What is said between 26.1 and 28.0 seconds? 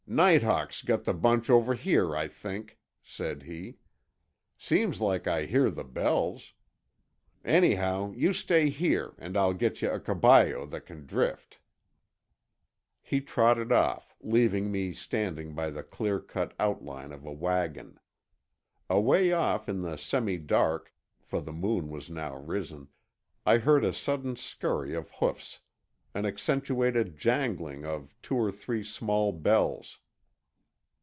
an accentuated jangling